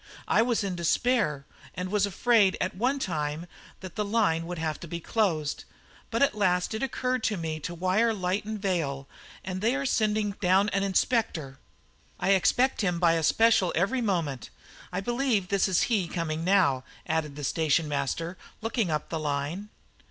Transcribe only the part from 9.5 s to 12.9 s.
they are sending down an inspector. I expect